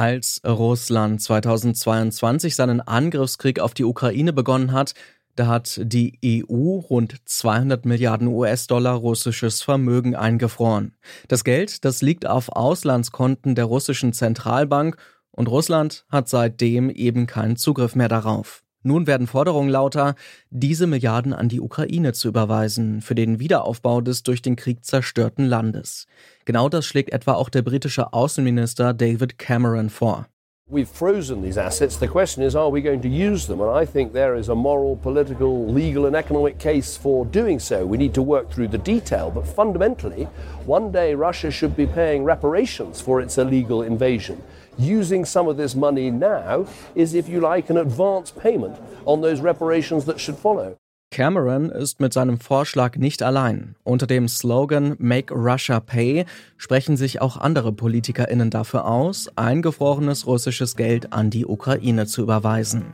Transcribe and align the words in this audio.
Als 0.00 0.40
Russland 0.46 1.20
2022 1.20 2.56
seinen 2.56 2.80
Angriffskrieg 2.80 3.60
auf 3.60 3.74
die 3.74 3.84
Ukraine 3.84 4.32
begonnen 4.32 4.72
hat, 4.72 4.94
da 5.36 5.46
hat 5.46 5.78
die 5.84 6.18
EU 6.24 6.78
rund 6.78 7.16
200 7.26 7.84
Milliarden 7.84 8.28
US-Dollar 8.28 8.94
russisches 8.94 9.60
Vermögen 9.60 10.16
eingefroren. 10.16 10.94
Das 11.28 11.44
Geld, 11.44 11.84
das 11.84 12.00
liegt 12.00 12.26
auf 12.26 12.48
Auslandskonten 12.48 13.54
der 13.54 13.66
russischen 13.66 14.14
Zentralbank 14.14 14.96
und 15.32 15.48
Russland 15.48 16.06
hat 16.08 16.30
seitdem 16.30 16.88
eben 16.88 17.26
keinen 17.26 17.56
Zugriff 17.56 17.94
mehr 17.94 18.08
darauf. 18.08 18.62
Nun 18.82 19.06
werden 19.06 19.26
Forderungen 19.26 19.68
lauter, 19.68 20.14
diese 20.48 20.86
Milliarden 20.86 21.34
an 21.34 21.50
die 21.50 21.60
Ukraine 21.60 22.14
zu 22.14 22.28
überweisen 22.28 23.02
für 23.02 23.14
den 23.14 23.38
Wiederaufbau 23.38 24.00
des 24.00 24.22
durch 24.22 24.40
den 24.40 24.56
Krieg 24.56 24.84
zerstörten 24.84 25.44
Landes. 25.44 26.06
Genau 26.46 26.70
das 26.70 26.86
schlägt 26.86 27.12
etwa 27.12 27.34
auch 27.34 27.50
der 27.50 27.60
britische 27.60 28.14
Außenminister 28.14 28.94
David 28.94 29.38
Cameron 29.38 29.90
vor. 29.90 30.26
We've 30.72 30.86
frozen 30.86 31.42
these 31.42 31.58
assets. 31.58 31.96
The 31.96 32.06
question 32.06 32.44
is, 32.44 32.54
are 32.54 32.70
we 32.70 32.80
going 32.80 33.02
to 33.02 33.08
use 33.08 33.48
them? 33.48 33.60
And 33.60 33.68
I 33.68 33.84
think 33.84 34.12
there 34.12 34.36
is 34.36 34.48
a 34.48 34.54
moral, 34.54 34.94
political, 34.94 35.66
legal, 35.66 36.06
and 36.06 36.14
economic 36.14 36.60
case 36.60 36.96
for 36.96 37.26
doing 37.26 37.58
so. 37.58 37.84
We 37.84 37.98
need 37.98 38.14
to 38.14 38.22
work 38.22 38.52
through 38.52 38.68
the 38.68 38.78
detail, 38.78 39.32
but 39.32 39.48
fundamentally, 39.48 40.28
one 40.66 40.92
day 40.92 41.16
Russia 41.16 41.50
should 41.50 41.74
be 41.76 41.86
paying 41.86 42.22
reparations 42.22 43.00
for 43.00 43.20
its 43.20 43.36
illegal 43.36 43.82
invasion. 43.82 44.44
Using 44.80 45.26
some 45.26 45.46
of 45.46 45.58
this 45.58 45.74
money 45.74 46.10
now 46.10 46.64
is, 46.94 47.14
if 47.14 47.28
you 47.28 47.40
like, 47.40 47.70
an 47.70 47.76
advance 47.76 48.32
payment 48.32 48.76
on 49.04 49.20
those 49.20 49.42
reparations 49.42 50.06
that 50.06 50.18
should 50.18 50.36
follow. 50.36 50.76
Cameron 51.12 51.70
ist 51.70 52.00
mit 52.00 52.12
seinem 52.12 52.38
Vorschlag 52.38 52.96
nicht 52.96 53.22
allein. 53.22 53.74
Unter 53.82 54.06
dem 54.06 54.28
Slogan 54.28 54.94
Make 54.98 55.34
Russia 55.34 55.80
Pay 55.80 56.24
sprechen 56.56 56.96
sich 56.96 57.20
auch 57.20 57.36
andere 57.36 57.72
Politikerinnen 57.72 58.50
dafür 58.50 58.86
aus, 58.86 59.28
eingefrorenes 59.34 60.26
russisches 60.26 60.76
Geld 60.76 61.12
an 61.12 61.30
die 61.30 61.46
Ukraine 61.46 62.06
zu 62.06 62.22
überweisen. 62.22 62.84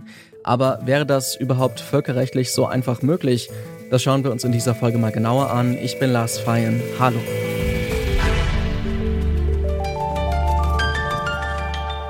Aber 0.45 0.81
wäre 0.87 1.05
das 1.05 1.37
überhaupt 1.37 1.79
völkerrechtlich 1.81 2.53
so 2.53 2.65
einfach 2.65 3.03
möglich? 3.03 3.51
Das 3.91 4.03
schauen 4.03 4.25
wir 4.25 4.33
uns 4.33 4.45
in 4.45 4.53
dieser 4.53 4.75
Folge 4.75 4.97
mal 4.97 5.13
genauer 5.13 5.51
an. 5.51 5.77
Ich 5.77 5.99
bin 5.99 6.11
Lars 6.11 6.39
Feyen. 6.39 6.81
Hallo. 6.99 7.19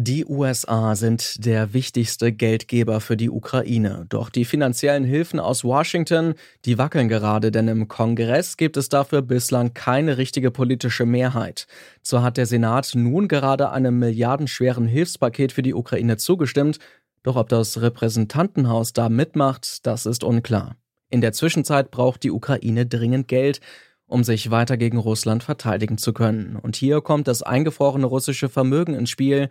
Die 0.00 0.24
USA 0.24 0.94
sind 0.94 1.44
der 1.44 1.74
wichtigste 1.74 2.30
Geldgeber 2.30 3.00
für 3.00 3.16
die 3.16 3.30
Ukraine. 3.30 4.06
Doch 4.08 4.30
die 4.30 4.44
finanziellen 4.44 5.02
Hilfen 5.02 5.40
aus 5.40 5.64
Washington, 5.64 6.34
die 6.64 6.78
wackeln 6.78 7.08
gerade, 7.08 7.50
denn 7.50 7.66
im 7.66 7.88
Kongress 7.88 8.56
gibt 8.56 8.76
es 8.76 8.88
dafür 8.88 9.22
bislang 9.22 9.74
keine 9.74 10.16
richtige 10.16 10.52
politische 10.52 11.04
Mehrheit. 11.04 11.66
Zwar 12.02 12.22
hat 12.22 12.36
der 12.36 12.46
Senat 12.46 12.92
nun 12.94 13.26
gerade 13.26 13.72
einem 13.72 13.98
milliardenschweren 13.98 14.86
Hilfspaket 14.86 15.50
für 15.50 15.62
die 15.62 15.74
Ukraine 15.74 16.16
zugestimmt, 16.16 16.78
doch 17.24 17.34
ob 17.34 17.48
das 17.48 17.82
Repräsentantenhaus 17.82 18.92
da 18.92 19.08
mitmacht, 19.08 19.84
das 19.84 20.06
ist 20.06 20.22
unklar. 20.22 20.76
In 21.10 21.20
der 21.20 21.32
Zwischenzeit 21.32 21.90
braucht 21.90 22.22
die 22.22 22.30
Ukraine 22.30 22.86
dringend 22.86 23.26
Geld, 23.26 23.60
um 24.06 24.22
sich 24.22 24.52
weiter 24.52 24.76
gegen 24.76 24.98
Russland 24.98 25.42
verteidigen 25.42 25.98
zu 25.98 26.12
können. 26.12 26.54
Und 26.54 26.76
hier 26.76 27.00
kommt 27.00 27.26
das 27.26 27.42
eingefrorene 27.42 28.06
russische 28.06 28.48
Vermögen 28.48 28.94
ins 28.94 29.10
Spiel. 29.10 29.48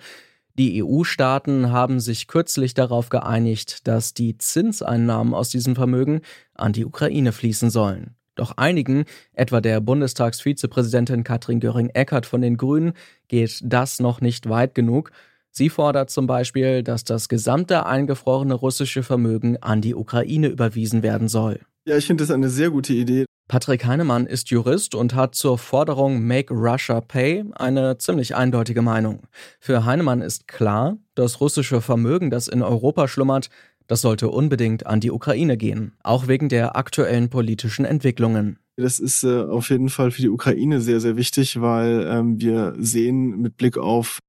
Die 0.58 0.84
EU-Staaten 0.84 1.72
haben 1.72 2.00
sich 2.00 2.28
kürzlich 2.28 2.74
darauf 2.74 3.10
geeinigt, 3.10 3.88
dass 3.88 4.16
die 4.16 4.40
Zinseinnahmen 4.40 5.36
aus 5.36 5.50
diesem 5.50 5.76
Vermögen 5.76 6.22
an 6.56 6.74
die 6.74 6.86
Ukraine 6.86 7.32
fließen 7.32 7.70
sollen. 7.70 8.16
Doch 8.34 8.54
einigen, 8.58 9.06
etwa 9.34 9.62
der 9.62 9.82
Bundestagsvizepräsidentin 9.82 11.24
Katrin 11.24 11.60
Göring-Eckardt 11.60 12.26
von 12.26 12.42
den 12.42 12.58
Grünen, 12.58 12.94
geht 13.28 13.60
das 13.64 14.00
noch 14.00 14.20
nicht 14.20 14.50
weit 14.50 14.74
genug. 14.74 15.12
Sie 15.52 15.70
fordert 15.70 16.10
zum 16.10 16.26
Beispiel, 16.26 16.82
dass 16.82 17.04
das 17.04 17.30
gesamte 17.30 17.86
eingefrorene 17.86 18.54
russische 18.54 19.04
Vermögen 19.04 19.58
an 19.58 19.82
die 19.82 19.96
Ukraine 19.96 20.48
überwiesen 20.48 21.04
werden 21.04 21.28
soll. 21.28 21.60
Ja, 21.86 21.98
ich 21.98 22.06
finde 22.08 22.24
das 22.24 22.32
eine 22.32 22.50
sehr 22.50 22.72
gute 22.72 22.94
Idee. 22.94 23.26
Patrick 23.48 23.86
Heinemann 23.86 24.26
ist 24.26 24.50
Jurist 24.50 24.94
und 24.94 25.16
hat 25.16 25.34
zur 25.34 25.58
Forderung 25.58 26.22
Make 26.22 26.54
Russia 26.54 27.00
Pay 27.00 27.46
eine 27.56 27.98
ziemlich 27.98 28.36
eindeutige 28.36 28.82
Meinung. 28.82 29.22
Für 29.62 29.86
Heinemann 29.86 30.22
ist 30.22 30.50
klar, 30.50 30.98
das 31.16 31.40
russische 31.40 31.80
Vermögen, 31.80 32.30
das 32.30 32.50
in 32.50 32.62
Europa 32.62 33.08
schlummert, 33.08 33.50
das 33.88 34.02
sollte 34.02 34.28
unbedingt 34.28 34.86
an 34.86 35.00
die 35.00 35.12
Ukraine 35.12 35.56
gehen, 35.56 35.94
auch 36.04 36.28
wegen 36.28 36.50
der 36.50 36.76
aktuellen 36.76 37.30
politischen 37.30 37.86
Entwicklungen. 37.86 38.60
Das 38.76 39.00
ist 39.00 39.24
äh, 39.24 39.44
auf 39.44 39.70
jeden 39.70 39.88
Fall 39.88 40.12
für 40.12 40.22
die 40.22 40.30
Ukraine 40.30 40.82
sehr, 40.82 41.00
sehr 41.00 41.16
wichtig, 41.16 41.62
weil 41.62 42.06
ähm, 42.06 42.42
wir 42.42 42.76
sehen 42.78 43.40
mit 43.40 43.56
Blick 43.56 43.78
auf 43.78 44.20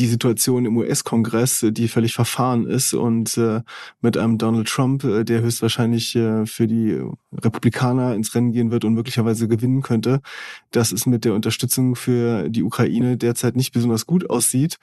die 0.00 0.06
Situation 0.06 0.64
im 0.64 0.76
US-Kongress, 0.78 1.62
äh, 1.62 1.72
die 1.72 1.86
völlig 1.86 2.14
verfahren 2.14 2.66
ist 2.66 2.94
und 2.94 3.36
äh, 3.36 3.60
mit 4.00 4.16
einem 4.16 4.38
Donald 4.38 4.68
Trump, 4.68 5.04
äh, 5.04 5.24
der 5.24 5.42
höchstwahrscheinlich 5.42 6.12
für 6.12 6.66
die 6.66 6.98
Republikaner 7.32 8.14
ins 8.14 8.34
Rennen 8.34 8.52
gehen 8.52 8.70
wird 8.70 8.84
und 8.84 8.94
möglicherweise 8.94 9.48
gewinnen 9.48 9.82
könnte, 9.82 10.20
dass 10.70 10.92
es 10.92 11.06
mit 11.06 11.24
der 11.24 11.34
Unterstützung 11.34 11.94
für 11.94 12.48
die 12.48 12.62
Ukraine 12.62 13.16
derzeit 13.16 13.56
nicht 13.56 13.72
besonders 13.72 14.06
gut 14.06 14.30
aussieht. 14.30 14.78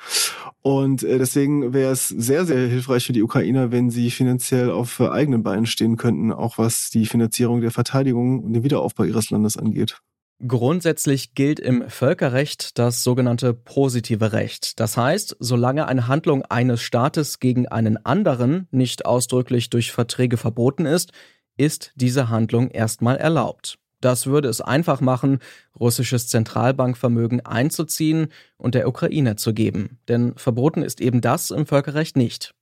Und 0.61 1.01
deswegen 1.01 1.73
wäre 1.73 1.91
es 1.91 2.07
sehr, 2.07 2.45
sehr 2.45 2.67
hilfreich 2.67 3.05
für 3.05 3.13
die 3.13 3.23
Ukrainer, 3.23 3.71
wenn 3.71 3.89
sie 3.89 4.11
finanziell 4.11 4.69
auf 4.69 5.01
eigenen 5.01 5.43
Beinen 5.43 5.65
stehen 5.65 5.97
könnten, 5.97 6.31
auch 6.31 6.57
was 6.57 6.89
die 6.89 7.05
Finanzierung 7.05 7.61
der 7.61 7.71
Verteidigung 7.71 8.43
und 8.43 8.53
den 8.53 8.63
Wiederaufbau 8.63 9.03
ihres 9.03 9.29
Landes 9.29 9.57
angeht. 9.57 9.97
Grundsätzlich 10.45 11.33
gilt 11.33 11.59
im 11.59 11.89
Völkerrecht 11.89 12.77
das 12.77 13.03
sogenannte 13.03 13.55
positive 13.55 14.33
Recht. 14.33 14.79
Das 14.79 14.95
heißt, 14.95 15.37
solange 15.39 15.87
eine 15.87 16.07
Handlung 16.07 16.43
eines 16.43 16.81
Staates 16.81 17.39
gegen 17.39 17.67
einen 17.67 18.05
anderen 18.05 18.67
nicht 18.69 19.07
ausdrücklich 19.07 19.71
durch 19.71 19.91
Verträge 19.91 20.37
verboten 20.37 20.85
ist, 20.85 21.11
ist 21.57 21.91
diese 21.95 22.29
Handlung 22.29 22.69
erstmal 22.69 23.17
erlaubt. 23.17 23.79
Das 23.99 24.27
würde 24.27 24.47
es 24.47 24.61
einfach 24.61 25.01
machen, 25.01 25.39
russisches 25.79 26.27
Zentralbankvermögen 26.27 27.43
einzuziehen 27.43 28.27
und 28.57 28.75
der 28.75 28.87
Ukraine 28.87 29.37
zu 29.37 29.55
geben. 29.55 29.97
Denn 30.07 30.35
verboten 30.37 30.83
ist 30.83 31.01
eben 31.01 31.19
das 31.19 31.49
im 31.49 31.65
Völkerrecht 31.65 32.15
nicht. 32.15 32.53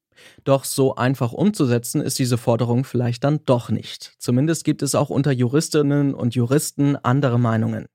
Doch 0.44 0.64
so 0.64 0.96
einfach 0.96 1.34
umzusetzen 1.34 2.02
ist 2.02 2.20
diese 2.20 2.38
Forderung 2.38 2.84
vielleicht 2.84 3.24
dann 3.24 3.40
doch 3.46 3.70
nicht. 3.70 4.14
Zumindest 4.20 4.64
gibt 4.64 4.81
es 4.84 4.96
auch 4.96 5.09
unter 5.09 5.31
Juristinnen 5.31 6.14
und 6.14 6.36
Juristen 6.36 6.96
andere 6.98 7.40
Meinungen. 7.40 7.88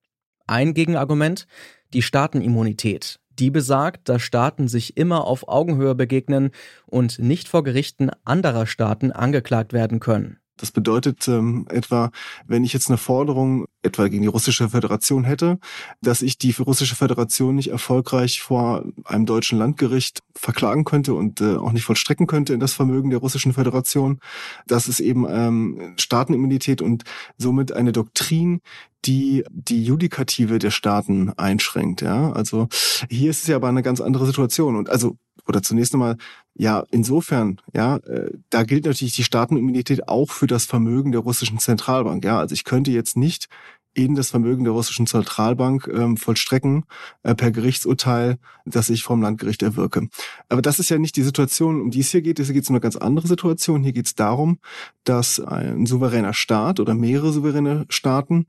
Ein 0.46 0.74
Gegenargument, 0.74 1.46
die 1.92 2.02
Staatenimmunität. 2.02 3.20
Die 3.38 3.50
besagt, 3.50 4.08
dass 4.08 4.20
Staaten 4.20 4.68
sich 4.68 4.96
immer 4.96 5.26
auf 5.26 5.48
Augenhöhe 5.48 5.94
begegnen 5.94 6.50
und 6.86 7.18
nicht 7.20 7.48
vor 7.48 7.62
Gerichten 7.62 8.10
anderer 8.24 8.66
Staaten 8.66 9.12
angeklagt 9.12 9.72
werden 9.72 10.00
können. 10.00 10.39
Das 10.60 10.72
bedeutet 10.72 11.26
ähm, 11.26 11.66
etwa, 11.70 12.10
wenn 12.46 12.64
ich 12.64 12.74
jetzt 12.74 12.88
eine 12.88 12.98
Forderung 12.98 13.64
etwa 13.82 14.08
gegen 14.08 14.20
die 14.20 14.28
russische 14.28 14.68
Föderation 14.68 15.24
hätte, 15.24 15.58
dass 16.02 16.20
ich 16.20 16.36
die 16.36 16.50
russische 16.52 16.96
Föderation 16.96 17.54
nicht 17.54 17.70
erfolgreich 17.70 18.42
vor 18.42 18.84
einem 19.04 19.24
deutschen 19.24 19.58
Landgericht 19.58 20.20
verklagen 20.34 20.84
könnte 20.84 21.14
und 21.14 21.40
äh, 21.40 21.56
auch 21.56 21.72
nicht 21.72 21.84
vollstrecken 21.84 22.26
könnte 22.26 22.52
in 22.52 22.60
das 22.60 22.74
Vermögen 22.74 23.08
der 23.08 23.20
russischen 23.20 23.54
Föderation. 23.54 24.20
Das 24.66 24.86
ist 24.86 25.00
eben 25.00 25.26
ähm, 25.28 25.94
Staatenimmunität 25.98 26.82
und 26.82 27.04
somit 27.38 27.72
eine 27.72 27.92
Doktrin, 27.92 28.60
die 29.06 29.44
die 29.50 29.82
Judikative 29.82 30.58
der 30.58 30.70
Staaten 30.70 31.30
einschränkt. 31.38 32.02
Ja, 32.02 32.32
also 32.32 32.68
hier 33.08 33.30
ist 33.30 33.42
es 33.42 33.46
ja 33.48 33.56
aber 33.56 33.68
eine 33.68 33.82
ganz 33.82 34.02
andere 34.02 34.26
Situation 34.26 34.76
und 34.76 34.90
also 34.90 35.16
oder 35.50 35.62
zunächst 35.62 35.92
einmal, 35.92 36.16
ja, 36.54 36.84
insofern, 36.90 37.60
ja, 37.74 37.96
äh, 37.96 38.30
da 38.48 38.62
gilt 38.62 38.86
natürlich 38.86 39.14
die 39.14 39.24
Staatenimmunität 39.24 40.08
auch 40.08 40.30
für 40.30 40.46
das 40.46 40.64
Vermögen 40.64 41.12
der 41.12 41.20
russischen 41.20 41.58
Zentralbank. 41.58 42.24
Ja, 42.24 42.38
also 42.38 42.54
ich 42.54 42.64
könnte 42.64 42.90
jetzt 42.90 43.16
nicht 43.16 43.48
in 43.92 44.14
das 44.14 44.30
Vermögen 44.30 44.64
der 44.64 44.72
russischen 44.72 45.06
Zentralbank 45.06 45.90
ähm, 45.92 46.16
vollstrecken 46.16 46.84
äh, 47.24 47.34
per 47.34 47.50
Gerichtsurteil, 47.50 48.38
das 48.64 48.88
ich 48.88 49.02
vom 49.02 49.20
Landgericht 49.20 49.62
erwirke. 49.62 50.08
Aber 50.48 50.62
das 50.62 50.78
ist 50.78 50.90
ja 50.90 50.98
nicht 50.98 51.16
die 51.16 51.22
Situation, 51.22 51.80
um 51.80 51.90
die 51.90 52.00
es 52.00 52.10
hier 52.10 52.22
geht. 52.22 52.38
Hier 52.38 52.54
geht 52.54 52.62
es 52.62 52.70
um 52.70 52.76
eine 52.76 52.80
ganz 52.80 52.96
andere 52.96 53.26
Situation. 53.26 53.82
Hier 53.82 53.92
geht 53.92 54.06
es 54.06 54.14
darum, 54.14 54.58
dass 55.04 55.40
ein 55.40 55.86
souveräner 55.86 56.34
Staat 56.34 56.78
oder 56.78 56.94
mehrere 56.94 57.32
souveräne 57.32 57.86
Staaten 57.88 58.46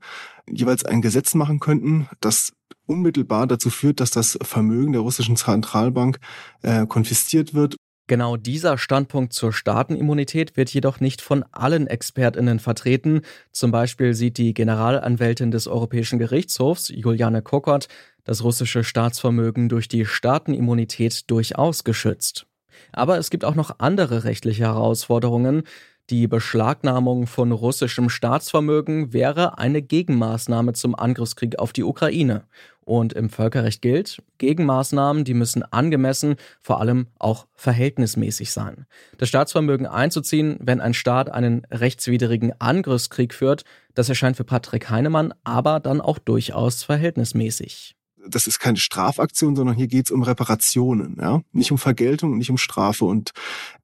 jeweils 0.48 0.84
ein 0.84 1.02
Gesetz 1.02 1.34
machen 1.34 1.58
könnten, 1.58 2.08
das 2.20 2.52
unmittelbar 2.92 3.46
dazu 3.46 3.70
führt, 3.70 4.00
dass 4.00 4.10
das 4.10 4.38
Vermögen 4.42 4.92
der 4.92 5.00
russischen 5.00 5.36
Zentralbank 5.36 6.18
äh, 6.62 6.86
konfisziert 6.86 7.54
wird 7.54 7.76
Genau 8.08 8.36
dieser 8.36 8.78
Standpunkt 8.78 9.32
zur 9.32 9.52
Staatenimmunität 9.52 10.56
wird 10.56 10.68
jedoch 10.70 11.00
nicht 11.00 11.22
von 11.22 11.44
allen 11.52 11.86
Expertinnen 11.86 12.58
vertreten. 12.58 13.22
Zum 13.52 13.70
Beispiel 13.70 14.12
sieht 14.12 14.38
die 14.38 14.54
Generalanwältin 14.54 15.50
des 15.50 15.68
Europäischen 15.68 16.18
Gerichtshofs, 16.18 16.88
Juliane 16.88 17.42
Kokott, 17.42 17.88
das 18.24 18.42
russische 18.42 18.84
Staatsvermögen 18.84 19.68
durch 19.68 19.88
die 19.88 20.04
Staatenimmunität 20.04 21.30
durchaus 21.30 21.84
geschützt. 21.84 22.46
Aber 22.92 23.18
es 23.18 23.30
gibt 23.30 23.44
auch 23.44 23.54
noch 23.54 23.78
andere 23.78 24.24
rechtliche 24.24 24.64
Herausforderungen. 24.64 25.62
Die 26.10 26.26
Beschlagnahmung 26.26 27.28
von 27.28 27.52
russischem 27.52 28.10
Staatsvermögen 28.10 29.12
wäre 29.12 29.58
eine 29.58 29.80
Gegenmaßnahme 29.80 30.72
zum 30.72 30.96
Angriffskrieg 30.96 31.58
auf 31.58 31.72
die 31.72 31.84
Ukraine. 31.84 32.44
Und 32.84 33.12
im 33.12 33.30
Völkerrecht 33.30 33.80
gilt, 33.80 34.22
Gegenmaßnahmen, 34.38 35.24
die 35.24 35.34
müssen 35.34 35.62
angemessen, 35.62 36.36
vor 36.60 36.80
allem 36.80 37.06
auch 37.18 37.46
verhältnismäßig 37.54 38.52
sein. 38.52 38.86
Das 39.18 39.28
Staatsvermögen 39.28 39.86
einzuziehen, 39.86 40.58
wenn 40.60 40.80
ein 40.80 40.94
Staat 40.94 41.30
einen 41.30 41.64
rechtswidrigen 41.70 42.52
Angriffskrieg 42.60 43.34
führt, 43.34 43.64
das 43.94 44.08
erscheint 44.08 44.36
für 44.36 44.44
Patrick 44.44 44.90
Heinemann 44.90 45.32
aber 45.44 45.80
dann 45.80 46.00
auch 46.00 46.18
durchaus 46.18 46.82
verhältnismäßig 46.82 47.96
das 48.28 48.46
ist 48.46 48.58
keine 48.58 48.78
Strafaktion, 48.78 49.56
sondern 49.56 49.76
hier 49.76 49.88
geht 49.88 50.06
es 50.06 50.10
um 50.10 50.22
Reparationen, 50.22 51.16
ja, 51.20 51.42
nicht 51.52 51.72
um 51.72 51.78
Vergeltung 51.78 52.32
nicht 52.38 52.50
um 52.50 52.58
Strafe. 52.58 53.04
Und 53.04 53.32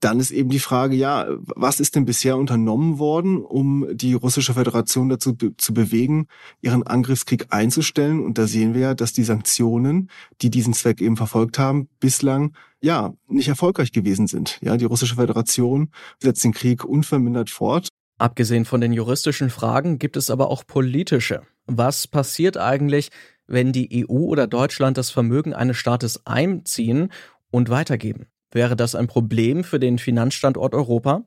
dann 0.01 0.21
ist 0.21 0.31
eben 0.31 0.51
die 0.51 0.59
Frage, 0.59 0.97
ja, 0.97 1.27
was 1.57 1.81
ist 1.81 1.97
denn 1.97 2.05
bisher 2.05 2.37
unternommen 2.37 2.99
worden, 2.99 3.39
um 3.39 3.87
die 3.93 4.15
russische 4.15 4.55
Föderation 4.55 5.09
dazu 5.09 5.35
zu 5.57 5.75
bewegen, 5.75 6.27
ihren 6.61 6.83
Angriffskrieg 6.83 7.47
einzustellen? 7.51 8.25
Und 8.25 8.39
da 8.39 8.47
sehen 8.47 8.75
wir 8.75 8.81
ja, 8.81 8.95
dass 8.95 9.13
die 9.13 9.25
Sanktionen, 9.25 10.11
die 10.43 10.51
diesen 10.51 10.75
Zweck 10.75 11.01
eben 11.01 11.17
verfolgt 11.17 11.59
haben, 11.59 11.89
bislang 12.01 12.55
ja 12.81 13.15
nicht 13.27 13.49
erfolgreich 13.49 13.93
gewesen 13.93 14.27
sind. 14.27 14.59
Ja, 14.63 14.77
die 14.77 14.85
russische 14.85 15.17
Föderation 15.17 15.91
setzt 16.23 16.45
den 16.45 16.53
Krieg 16.53 16.85
unvermindert 16.85 17.51
fort. 17.51 17.89
Abgesehen 18.19 18.65
von 18.65 18.81
den 18.81 18.93
juristischen 18.93 19.49
Fragen 19.49 19.99
gibt 19.99 20.17
es 20.17 20.31
aber 20.31 20.51
auch 20.51 20.67
politische. 20.67 21.43
Was 21.67 22.09
passiert 22.09 22.57
eigentlich, 22.57 23.11
wenn 23.49 23.73
die 23.73 24.07
EU 24.09 24.19
oder 24.27 24.47
Deutschland 24.47 24.97
das 24.97 25.11
Vermögen 25.11 25.55
eines 25.55 25.77
Staates 25.77 26.25
einziehen 26.27 27.11
und 27.51 27.71
weitergeben? 27.71 28.27
Wäre 28.53 28.77
das 28.77 28.95
ein 28.95 29.09
Problem 29.09 29.65
für 29.65 29.81
den 29.81 29.99
Finanzstandort 29.99 30.75
Europa? 30.75 31.25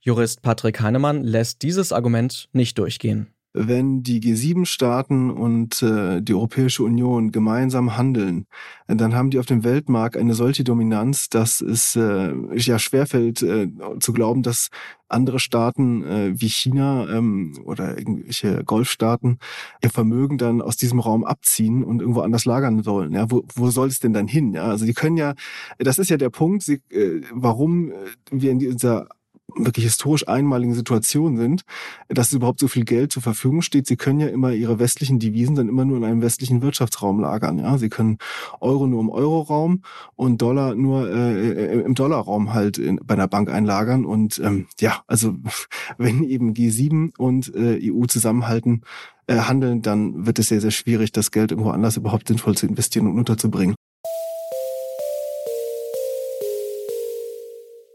Jurist 0.00 0.42
Patrick 0.42 0.80
Heinemann 0.80 1.22
lässt 1.22 1.62
dieses 1.62 1.92
Argument 1.92 2.48
nicht 2.52 2.76
durchgehen 2.78 3.32
wenn 3.54 4.02
die 4.02 4.20
G7-Staaten 4.20 5.30
und 5.30 5.82
äh, 5.82 6.22
die 6.22 6.34
Europäische 6.34 6.82
Union 6.84 7.32
gemeinsam 7.32 7.96
handeln, 7.96 8.46
dann 8.86 9.14
haben 9.14 9.30
die 9.30 9.38
auf 9.38 9.46
dem 9.46 9.64
Weltmarkt 9.64 10.16
eine 10.16 10.34
solche 10.34 10.64
Dominanz, 10.64 11.28
dass 11.28 11.60
es 11.60 11.94
äh, 11.96 12.32
ja 12.56 12.78
schwerfällt 12.78 13.42
äh, 13.42 13.68
zu 14.00 14.12
glauben, 14.12 14.42
dass 14.42 14.68
andere 15.08 15.38
Staaten 15.38 16.02
äh, 16.02 16.32
wie 16.34 16.48
China 16.48 17.06
ähm, 17.08 17.58
oder 17.64 17.98
irgendwelche 17.98 18.64
Golfstaaten 18.64 19.38
ihr 19.82 19.90
Vermögen 19.90 20.38
dann 20.38 20.62
aus 20.62 20.76
diesem 20.76 21.00
Raum 21.00 21.24
abziehen 21.24 21.84
und 21.84 22.00
irgendwo 22.00 22.20
anders 22.20 22.46
lagern 22.46 22.86
wollen. 22.86 23.12
Ja, 23.12 23.30
wo, 23.30 23.44
wo 23.54 23.70
soll 23.70 23.88
es 23.88 24.00
denn 24.00 24.14
dann 24.14 24.26
hin? 24.26 24.54
Ja, 24.54 24.64
also 24.64 24.86
die 24.86 24.94
können 24.94 25.16
ja, 25.16 25.34
das 25.78 25.98
ist 25.98 26.10
ja 26.10 26.16
der 26.16 26.30
Punkt, 26.30 26.62
sie, 26.62 26.80
äh, 26.90 27.20
warum 27.32 27.92
äh, 27.92 27.94
wir 28.30 28.50
in 28.50 28.58
dieser 28.58 29.08
wirklich 29.56 29.84
historisch 29.84 30.26
einmaligen 30.28 30.74
Situation 30.74 31.36
sind, 31.36 31.62
dass 32.08 32.32
überhaupt 32.32 32.60
so 32.60 32.68
viel 32.68 32.84
Geld 32.84 33.12
zur 33.12 33.22
Verfügung 33.22 33.62
steht. 33.62 33.86
Sie 33.86 33.96
können 33.96 34.20
ja 34.20 34.28
immer 34.28 34.52
ihre 34.52 34.78
westlichen 34.78 35.18
Devisen 35.18 35.54
dann 35.54 35.68
immer 35.68 35.84
nur 35.84 35.96
in 35.96 36.04
einem 36.04 36.22
westlichen 36.22 36.62
Wirtschaftsraum 36.62 37.20
lagern. 37.20 37.58
Ja, 37.58 37.78
sie 37.78 37.88
können 37.88 38.18
Euro 38.60 38.86
nur 38.86 39.00
im 39.00 39.10
Euroraum 39.10 39.82
und 40.16 40.40
Dollar 40.42 40.74
nur 40.74 41.10
äh, 41.10 41.80
im 41.80 41.94
Dollarraum 41.94 42.54
halt 42.54 42.78
in, 42.78 43.00
bei 43.04 43.14
einer 43.14 43.28
Bank 43.28 43.50
einlagern. 43.50 44.04
Und 44.04 44.40
ähm, 44.44 44.66
ja, 44.80 45.02
also 45.06 45.34
wenn 45.98 46.24
eben 46.24 46.54
G7 46.54 47.16
und 47.16 47.54
äh, 47.54 47.78
EU 47.90 48.06
zusammenhalten, 48.06 48.82
äh, 49.26 49.36
handeln, 49.36 49.82
dann 49.82 50.26
wird 50.26 50.38
es 50.38 50.48
sehr, 50.48 50.60
sehr 50.60 50.70
schwierig, 50.70 51.12
das 51.12 51.30
Geld 51.30 51.52
irgendwo 51.52 51.70
anders 51.70 51.96
überhaupt 51.96 52.28
sinnvoll 52.28 52.56
zu 52.56 52.66
investieren 52.66 53.06
und 53.06 53.18
unterzubringen. 53.18 53.74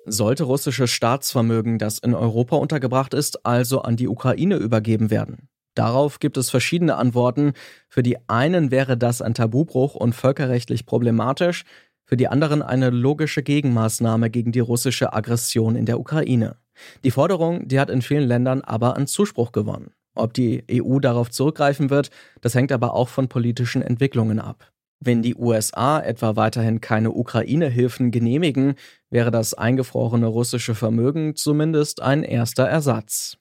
Sollte 0.10 0.46
russisches 0.46 0.90
Staatsvermögen, 0.90 1.80
das 1.80 2.00
in 2.00 2.16
Europa 2.16 2.56
untergebracht 2.56 3.14
ist, 3.14 3.46
also 3.46 3.82
an 3.82 3.98
die 3.98 4.08
Ukraine 4.08 4.56
übergeben 4.56 5.12
werden? 5.12 5.50
Darauf 5.76 6.20
gibt 6.20 6.38
es 6.38 6.50
verschiedene 6.50 6.96
Antworten. 6.96 7.52
Für 7.90 8.04
die 8.04 8.18
einen 8.30 8.72
wäre 8.72 8.98
das 8.98 9.22
ein 9.22 9.34
Tabubruch 9.34 9.96
und 9.96 10.16
völkerrechtlich 10.16 10.86
problematisch, 10.86 11.66
für 12.06 12.16
die 12.16 12.30
anderen 12.30 12.62
eine 12.62 12.90
logische 12.90 13.44
Gegenmaßnahme 13.44 14.30
gegen 14.30 14.54
die 14.54 14.62
russische 14.62 15.12
Aggression 15.12 15.76
in 15.76 15.86
der 15.86 16.00
Ukraine. 16.00 16.56
Die 17.04 17.12
Forderung, 17.12 17.68
die 17.68 17.82
hat 17.82 17.90
in 17.90 18.02
vielen 18.02 18.28
Ländern 18.28 18.62
aber 18.62 18.96
an 18.96 19.08
Zuspruch 19.08 19.52
gewonnen. 19.52 19.92
Ob 20.16 20.34
die 20.34 20.64
EU 20.72 21.00
darauf 21.00 21.30
zurückgreifen 21.30 21.90
wird, 21.90 22.12
das 22.40 22.56
hängt 22.56 22.72
aber 22.72 22.94
auch 22.94 23.10
von 23.10 23.28
politischen 23.28 23.82
Entwicklungen 23.82 24.40
ab. 24.40 24.72
Wenn 25.00 25.22
die 25.22 25.36
USA 25.36 26.00
etwa 26.00 26.36
weiterhin 26.36 26.82
keine 26.82 27.12
Ukraine-Hilfen 27.12 28.10
genehmigen, 28.12 28.76
wäre 29.10 29.30
das 29.30 29.54
eingefrorene 29.54 30.26
russische 30.26 30.74
Vermögen 30.74 31.36
zumindest 31.36 32.02
ein 32.02 32.24
erster 32.24 32.66
Ersatz. 32.66 33.38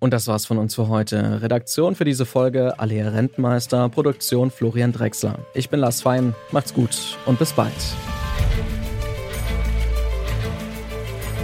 Und 0.00 0.12
das 0.12 0.26
war's 0.26 0.46
von 0.46 0.58
uns 0.58 0.74
für 0.74 0.88
heute. 0.88 1.40
Redaktion 1.42 1.94
für 1.94 2.04
diese 2.04 2.26
Folge 2.26 2.78
Alea 2.78 3.08
Rentmeister, 3.10 3.88
Produktion 3.88 4.50
Florian 4.50 4.92
Drexler. 4.92 5.38
Ich 5.54 5.70
bin 5.70 5.80
Lars 5.80 6.02
Fein, 6.02 6.34
macht's 6.50 6.74
gut 6.74 7.16
und 7.24 7.38
bis 7.38 7.52
bald. 7.52 7.72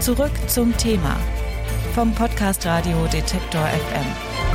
Zurück 0.00 0.32
zum 0.48 0.76
Thema 0.76 1.16
vom 1.94 2.14
Podcast 2.14 2.66
Radio 2.66 3.06
Detektor 3.12 3.64
FM. 3.66 4.47